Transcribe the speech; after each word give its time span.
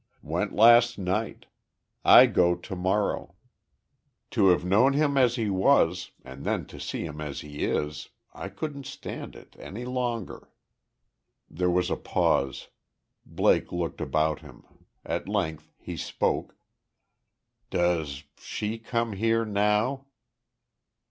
"Went 0.23 0.51
last 0.55 0.97
night. 0.97 1.45
I 2.03 2.25
go 2.25 2.55
to 2.55 2.75
morrow.... 2.75 3.35
To 4.31 4.47
have 4.47 4.65
known 4.65 4.93
him 4.93 5.15
as 5.15 5.35
he 5.35 5.51
was 5.51 6.09
and 6.25 6.43
then 6.43 6.65
to 6.73 6.79
see 6.79 7.05
him 7.05 7.21
as 7.21 7.41
he 7.41 7.65
is 7.65 8.09
I 8.33 8.49
couldn't 8.49 8.87
stand 8.87 9.35
it 9.35 9.55
any 9.59 9.85
longer." 9.85 10.49
There 11.51 11.69
was 11.69 11.91
a 11.91 11.97
pause. 11.97 12.69
Blake 13.27 13.71
looked 13.71 14.01
about 14.01 14.39
him. 14.39 14.65
At 15.05 15.29
length 15.29 15.71
he 15.77 15.95
spoke: 15.97 16.55
"Does 17.69 18.23
she 18.39 18.79
come 18.79 19.11
here, 19.13 19.45
now?" 19.45 20.07